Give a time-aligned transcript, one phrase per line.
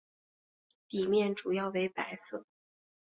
[0.89, 2.47] 底面主要为白色。